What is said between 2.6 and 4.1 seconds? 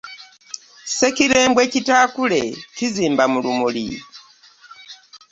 kizimba mu lumuli.